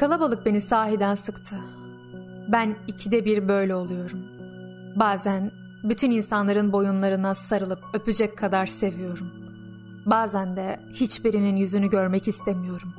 Kalabalık 0.00 0.46
beni 0.46 0.60
sahiden 0.60 1.14
sıktı. 1.14 1.56
Ben 2.48 2.76
ikide 2.86 3.24
bir 3.24 3.48
böyle 3.48 3.74
oluyorum. 3.74 4.18
Bazen 4.96 5.50
bütün 5.84 6.10
insanların 6.10 6.72
boyunlarına 6.72 7.34
sarılıp 7.34 7.80
öpecek 7.92 8.38
kadar 8.38 8.66
seviyorum. 8.66 9.30
Bazen 10.06 10.56
de 10.56 10.80
hiçbirinin 10.94 11.56
yüzünü 11.56 11.90
görmek 11.90 12.28
istemiyorum. 12.28 12.94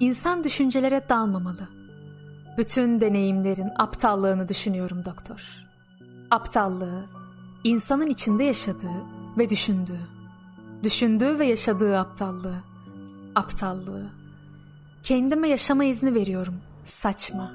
İnsan 0.00 0.44
düşüncelere 0.44 1.08
dalmamalı. 1.08 1.68
Bütün 2.58 3.00
deneyimlerin 3.00 3.70
aptallığını 3.76 4.48
düşünüyorum 4.48 5.04
doktor. 5.04 5.66
Aptallığı, 6.30 7.04
insanın 7.64 8.06
içinde 8.06 8.44
yaşadığı 8.44 9.02
ve 9.38 9.50
düşündüğü. 9.50 10.00
Düşündüğü 10.82 11.38
ve 11.38 11.46
yaşadığı 11.46 11.98
aptallığı. 11.98 12.62
Aptallığı. 13.34 14.06
Kendime 15.02 15.48
yaşama 15.48 15.84
izni 15.84 16.14
veriyorum. 16.14 16.54
Saçma. 16.84 17.52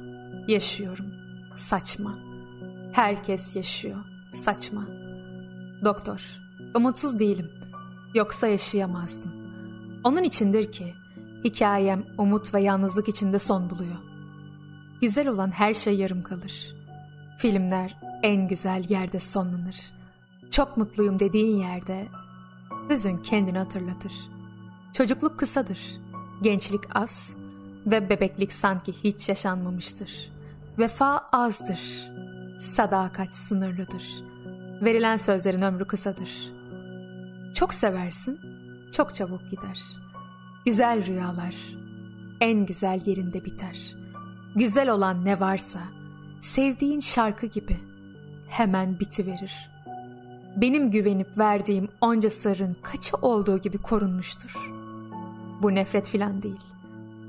Yaşıyorum. 0.47 1.05
Saçma. 1.55 2.17
Herkes 2.93 3.55
yaşıyor. 3.55 4.10
Saçma. 4.31 4.87
Doktor, 5.85 6.37
umutsuz 6.75 7.19
değilim. 7.19 7.51
Yoksa 8.13 8.47
yaşayamazdım. 8.47 9.31
Onun 10.03 10.23
içindir 10.23 10.71
ki 10.71 10.93
hikayem 11.43 12.03
umut 12.17 12.53
ve 12.53 12.61
yalnızlık 12.61 13.07
içinde 13.07 13.39
son 13.39 13.69
buluyor. 13.69 13.97
Güzel 15.01 15.27
olan 15.27 15.51
her 15.51 15.73
şey 15.73 15.97
yarım 15.97 16.23
kalır. 16.23 16.75
Filmler 17.37 17.97
en 18.23 18.47
güzel 18.47 18.85
yerde 18.89 19.19
sonlanır. 19.19 19.91
Çok 20.51 20.77
mutluyum 20.77 21.19
dediğin 21.19 21.57
yerde 21.57 22.07
hüzün 22.89 23.17
kendini 23.17 23.57
hatırlatır. 23.57 24.13
Çocukluk 24.93 25.39
kısadır. 25.39 25.79
Gençlik 26.41 26.95
az, 26.95 27.37
ve 27.85 28.09
bebeklik 28.09 28.53
sanki 28.53 28.93
hiç 29.03 29.29
yaşanmamıştır. 29.29 30.31
Vefa 30.77 31.27
azdır. 31.31 32.11
Sadakat 32.59 33.33
sınırlıdır. 33.33 34.23
Verilen 34.81 35.17
sözlerin 35.17 35.61
ömrü 35.61 35.85
kısadır. 35.85 36.53
Çok 37.53 37.73
seversin, 37.73 38.39
çok 38.91 39.15
çabuk 39.15 39.49
gider. 39.49 39.79
Güzel 40.65 41.07
rüyalar 41.07 41.55
en 42.41 42.65
güzel 42.65 43.01
yerinde 43.05 43.45
biter. 43.45 43.95
Güzel 44.55 44.89
olan 44.89 45.25
ne 45.25 45.39
varsa 45.39 45.79
sevdiğin 46.41 46.99
şarkı 46.99 47.45
gibi 47.45 47.77
hemen 48.49 48.99
bitiverir. 48.99 49.71
Benim 50.55 50.91
güvenip 50.91 51.37
verdiğim 51.37 51.87
onca 52.01 52.29
sırrın 52.29 52.77
kaçı 52.81 53.17
olduğu 53.17 53.57
gibi 53.57 53.77
korunmuştur. 53.77 54.71
Bu 55.61 55.75
nefret 55.75 56.09
filan 56.09 56.43
değil. 56.43 56.63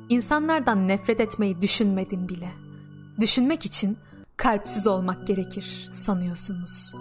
İnsanlardan 0.09 0.89
nefret 0.89 1.21
etmeyi 1.21 1.63
düşünmedin 1.63 2.29
bile. 2.29 2.51
Düşünmek 3.21 3.67
için 3.67 3.99
kalpsiz 4.37 4.87
olmak 4.87 5.27
gerekir 5.27 5.91
sanıyorsunuz. 5.93 6.93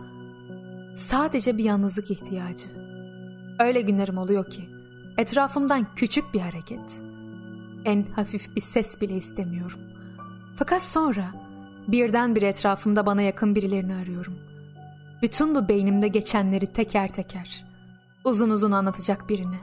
Sadece 1.01 1.57
bir 1.57 1.63
yalnızlık 1.63 2.11
ihtiyacı. 2.11 2.65
Öyle 3.59 3.81
günlerim 3.81 4.17
oluyor 4.17 4.49
ki 4.49 4.69
etrafımdan 5.17 5.87
küçük 5.95 6.33
bir 6.33 6.39
hareket. 6.39 7.01
En 7.85 8.03
hafif 8.03 8.55
bir 8.55 8.61
ses 8.61 9.01
bile 9.01 9.15
istemiyorum. 9.15 9.79
Fakat 10.55 10.83
sonra 10.83 11.31
birden 11.87 12.35
bir 12.35 12.41
etrafımda 12.41 13.05
bana 13.05 13.21
yakın 13.21 13.55
birilerini 13.55 13.95
arıyorum. 13.95 14.37
Bütün 15.21 15.55
bu 15.55 15.67
beynimde 15.67 16.07
geçenleri 16.07 16.67
teker 16.67 17.13
teker, 17.13 17.65
uzun 18.23 18.49
uzun 18.49 18.71
anlatacak 18.71 19.29
birini. 19.29 19.59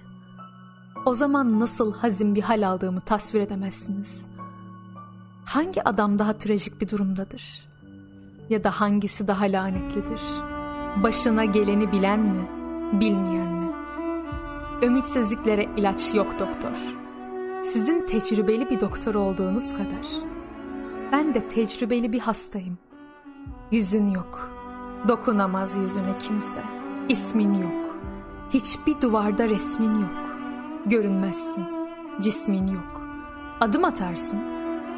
O 1.06 1.14
zaman 1.14 1.60
nasıl 1.60 1.94
hazin 1.94 2.34
bir 2.34 2.42
hal 2.42 2.68
aldığımı 2.68 3.00
tasvir 3.00 3.40
edemezsiniz. 3.40 4.28
Hangi 5.44 5.88
adam 5.88 6.18
daha 6.18 6.32
trajik 6.32 6.80
bir 6.80 6.88
durumdadır? 6.88 7.68
Ya 8.50 8.64
da 8.64 8.70
hangisi 8.70 9.28
daha 9.28 9.44
lanetlidir? 9.44 10.20
Başına 11.02 11.44
geleni 11.44 11.92
bilen 11.92 12.20
mi, 12.20 12.48
bilmeyen 12.92 13.54
mi? 13.54 13.72
Ümitsizliklere 14.82 15.66
ilaç 15.76 16.14
yok 16.14 16.38
doktor. 16.38 16.76
Sizin 17.62 18.06
tecrübeli 18.06 18.70
bir 18.70 18.80
doktor 18.80 19.14
olduğunuz 19.14 19.72
kadar. 19.72 20.06
Ben 21.12 21.34
de 21.34 21.48
tecrübeli 21.48 22.12
bir 22.12 22.20
hastayım. 22.20 22.78
Yüzün 23.70 24.06
yok. 24.06 24.50
Dokunamaz 25.08 25.78
yüzüne 25.78 26.18
kimse. 26.18 26.62
İsmin 27.08 27.54
yok. 27.54 27.96
Hiçbir 28.50 29.00
duvarda 29.00 29.48
resmin 29.48 29.94
yok. 29.94 30.36
Görünmezsin, 30.86 31.64
cismin 32.20 32.66
yok. 32.66 33.02
Adım 33.60 33.84
atarsın, 33.84 34.38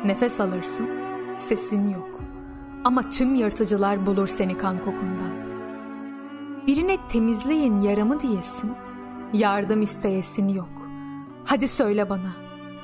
nefes 0.04 0.40
alırsın, 0.40 0.88
sesin 1.34 1.88
yok. 1.88 2.20
Ama 2.84 3.10
tüm 3.10 3.34
yırtıcılar 3.34 4.06
bulur 4.06 4.26
seni 4.26 4.56
kan 4.56 4.78
kokundan. 4.78 5.49
Birine 6.66 6.96
temizleyin 7.08 7.80
yaramı 7.80 8.20
diyesin, 8.20 8.72
yardım 9.32 9.82
isteyesin 9.82 10.48
yok. 10.48 10.88
Hadi 11.44 11.68
söyle 11.68 12.10
bana, 12.10 12.32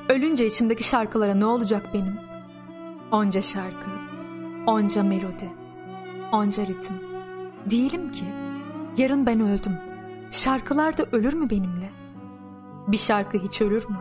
ölünce 0.09 0.47
içimdeki 0.47 0.85
şarkılara 0.85 1.35
ne 1.35 1.47
olacak 1.47 1.91
benim? 1.95 2.19
Onca 3.13 3.43
şarkı, 3.43 3.91
onca 4.67 5.03
melodi, 5.03 5.49
onca 6.33 6.67
ritim. 6.67 6.97
Değilim 7.71 8.11
ki, 8.11 8.25
yarın 8.97 9.27
ben 9.27 9.41
öldüm. 9.41 9.73
Şarkılar 10.31 10.99
da 10.99 11.07
ölür 11.13 11.35
mü 11.35 11.51
benimle?'' 11.51 12.07
Bir 12.87 12.97
şarkı 12.97 13.39
hiç 13.39 13.63
ölür 13.63 13.89
mü? 13.89 13.97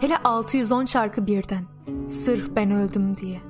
Hele 0.00 0.16
610 0.16 0.84
şarkı 0.84 1.26
birden. 1.26 1.64
Sırf 2.08 2.56
ben 2.56 2.70
öldüm 2.70 3.16
diye. 3.16 3.40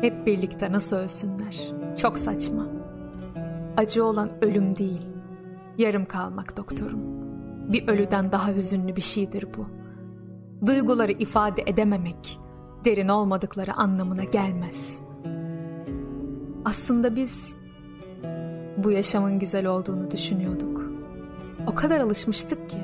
Hep 0.00 0.26
birlikte 0.26 0.72
nasıl 0.72 0.96
ölsünler? 0.96 1.72
Çok 1.96 2.18
saçma. 2.18 2.66
Acı 3.76 4.04
olan 4.04 4.30
ölüm 4.42 4.76
değil. 4.76 5.02
Yarım 5.78 6.04
kalmak 6.04 6.56
doktorum. 6.56 7.00
Bir 7.72 7.88
ölüden 7.88 8.32
daha 8.32 8.54
hüzünlü 8.54 8.96
bir 8.96 9.00
şeydir 9.00 9.46
bu. 9.56 9.66
Duyguları 10.66 11.12
ifade 11.12 11.62
edememek, 11.66 12.40
derin 12.84 13.08
olmadıkları 13.08 13.74
anlamına 13.74 14.24
gelmez. 14.24 15.02
Aslında 16.64 17.16
biz 17.16 17.56
bu 18.76 18.90
yaşamın 18.90 19.38
güzel 19.38 19.66
olduğunu 19.66 20.10
düşünüyorduk. 20.10 20.90
O 21.66 21.74
kadar 21.74 22.00
alışmıştık 22.00 22.70
ki 22.70 22.78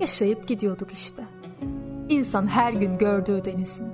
Yaşayıp 0.00 0.48
gidiyorduk 0.48 0.92
işte. 0.92 1.24
İnsan 2.08 2.46
her 2.46 2.72
gün 2.72 2.98
gördüğü 2.98 3.44
denizin, 3.44 3.88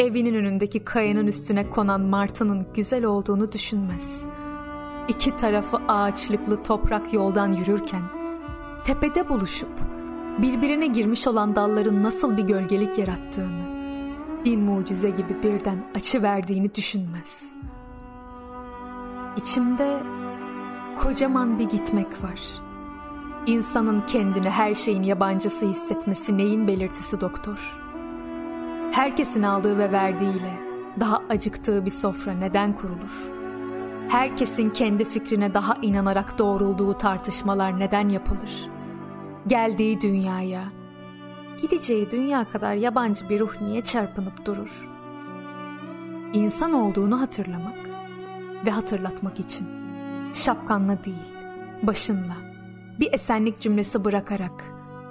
evinin 0.00 0.34
önündeki 0.34 0.84
kayanın 0.84 1.26
üstüne 1.26 1.70
konan 1.70 2.00
martının 2.00 2.66
güzel 2.74 3.04
olduğunu 3.04 3.52
düşünmez. 3.52 4.26
İki 5.08 5.36
tarafı 5.36 5.76
ağaçlıklı 5.88 6.62
toprak 6.62 7.12
yoldan 7.12 7.52
yürürken, 7.52 8.02
tepede 8.84 9.28
buluşup 9.28 9.80
birbirine 10.38 10.86
girmiş 10.86 11.26
olan 11.26 11.56
dalların 11.56 12.02
nasıl 12.02 12.36
bir 12.36 12.42
gölgelik 12.42 12.98
yarattığını, 12.98 13.66
bir 14.44 14.56
mucize 14.56 15.10
gibi 15.10 15.42
birden 15.42 15.84
açı 15.94 16.22
verdiğini 16.22 16.74
düşünmez. 16.74 17.54
İçimde 19.36 20.02
kocaman 20.96 21.58
bir 21.58 21.68
gitmek 21.68 22.22
var.'' 22.22 22.66
İnsanın 23.46 24.00
kendini 24.00 24.50
her 24.50 24.74
şeyin 24.74 25.02
yabancısı 25.02 25.66
hissetmesi 25.66 26.38
neyin 26.38 26.68
belirtisi 26.68 27.20
doktor? 27.20 27.78
Herkesin 28.92 29.42
aldığı 29.42 29.78
ve 29.78 29.92
verdiğiyle 29.92 30.60
daha 31.00 31.22
acıktığı 31.28 31.84
bir 31.84 31.90
sofra 31.90 32.32
neden 32.32 32.74
kurulur? 32.74 33.30
Herkesin 34.08 34.70
kendi 34.70 35.04
fikrine 35.04 35.54
daha 35.54 35.74
inanarak 35.82 36.38
doğrulduğu 36.38 36.94
tartışmalar 36.94 37.80
neden 37.80 38.08
yapılır? 38.08 38.70
Geldiği 39.46 40.00
dünyaya, 40.00 40.64
gideceği 41.62 42.10
dünya 42.10 42.44
kadar 42.44 42.74
yabancı 42.74 43.28
bir 43.28 43.40
ruh 43.40 43.60
niye 43.60 43.80
çarpınıp 43.80 44.46
durur? 44.46 44.88
İnsan 46.32 46.72
olduğunu 46.72 47.20
hatırlamak 47.20 47.90
ve 48.66 48.70
hatırlatmak 48.70 49.40
için 49.40 49.68
şapkanla 50.32 51.04
değil, 51.04 51.32
başınla, 51.82 52.36
bir 53.00 53.12
esenlik 53.12 53.60
cümlesi 53.60 54.04
bırakarak 54.04 54.64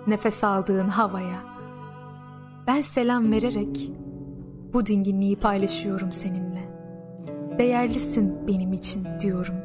nefes 0.07 0.43
aldığın 0.43 0.87
havaya 0.87 1.39
ben 2.67 2.81
selam 2.81 3.31
vererek 3.31 3.91
bu 4.73 4.85
dinginliği 4.85 5.35
paylaşıyorum 5.35 6.11
seninle. 6.11 6.64
Değerlisin 7.57 8.47
benim 8.47 8.73
için 8.73 9.07
diyorum. 9.19 9.55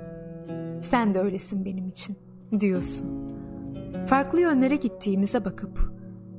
Sen 0.81 1.15
de 1.15 1.21
öylesin 1.21 1.65
benim 1.65 1.89
için 1.89 2.17
diyorsun. 2.61 3.09
Farklı 4.07 4.41
yönlere 4.41 4.77
gittiğimize 4.77 5.45
bakıp 5.45 5.93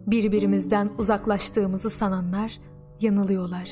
birbirimizden 0.07 0.89
uzaklaştığımızı 0.97 1.89
sananlar 1.89 2.59
yanılıyorlar. 3.01 3.69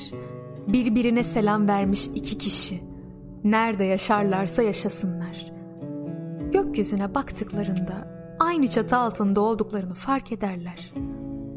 Birbirine 0.68 1.22
selam 1.22 1.68
vermiş 1.68 2.06
iki 2.14 2.38
kişi 2.38 2.80
nerede 3.44 3.84
yaşarlarsa 3.84 4.62
yaşasınlar. 4.62 5.52
Gökyüzüne 6.52 7.14
baktıklarında 7.14 8.08
aynı 8.38 8.68
çatı 8.68 8.96
altında 8.96 9.40
olduklarını 9.40 9.94
fark 9.94 10.32
ederler. 10.32 10.92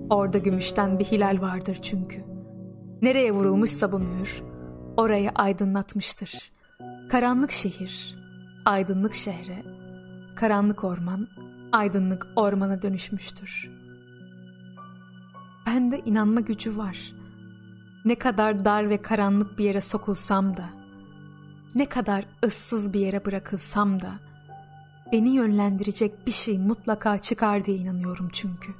Orada 0.09 0.37
gümüşten 0.37 0.99
bir 0.99 1.05
hilal 1.05 1.41
vardır 1.41 1.79
çünkü. 1.81 2.23
Nereye 3.01 3.31
vurulmuşsa 3.31 3.91
bu 3.91 3.99
mühür, 3.99 4.43
orayı 4.97 5.31
aydınlatmıştır. 5.35 6.51
Karanlık 7.09 7.51
şehir, 7.51 8.15
aydınlık 8.65 9.13
şehre, 9.13 9.63
karanlık 10.35 10.83
orman, 10.83 11.27
aydınlık 11.71 12.27
ormana 12.35 12.81
dönüşmüştür. 12.81 13.69
Bende 15.65 15.99
inanma 15.99 16.39
gücü 16.39 16.77
var. 16.77 17.13
Ne 18.05 18.15
kadar 18.15 18.65
dar 18.65 18.89
ve 18.89 19.01
karanlık 19.01 19.57
bir 19.57 19.65
yere 19.65 19.81
sokulsam 19.81 20.57
da, 20.57 20.69
ne 21.75 21.85
kadar 21.85 22.25
ıssız 22.45 22.93
bir 22.93 22.99
yere 22.99 23.25
bırakılsam 23.25 24.01
da, 24.01 24.11
beni 25.11 25.29
yönlendirecek 25.29 26.27
bir 26.27 26.31
şey 26.31 26.59
mutlaka 26.59 27.17
çıkar 27.17 27.65
diye 27.65 27.77
inanıyorum 27.77 28.29
çünkü. 28.33 28.73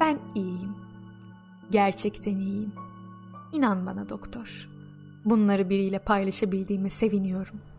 Ben 0.00 0.18
iyiyim. 0.34 0.76
Gerçekten 1.70 2.38
iyiyim. 2.38 2.72
İnan 3.52 3.86
bana 3.86 4.08
doktor. 4.08 4.68
Bunları 5.24 5.70
biriyle 5.70 5.98
paylaşabildiğime 5.98 6.90
seviniyorum.'' 6.90 7.71